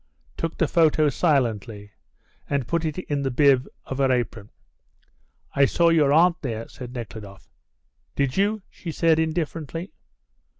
took 0.35 0.57
the 0.57 0.67
photo 0.67 1.09
silently 1.09 1.91
and 2.49 2.67
put 2.67 2.83
it 2.85 2.97
in 2.97 3.21
the 3.21 3.29
bib 3.29 3.67
of 3.85 3.99
her 3.99 4.11
apron. 4.11 4.49
"I 5.53 5.65
saw 5.65 5.89
your 5.89 6.11
aunt 6.11 6.41
there," 6.41 6.67
said 6.69 6.91
Nekhludoff. 6.95 7.51
"Did 8.15 8.35
you?" 8.35 8.63
she 8.67 8.91
said, 8.91 9.19
indifferently. 9.19 9.93